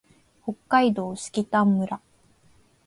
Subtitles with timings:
[0.43, 2.01] 北海道色丹村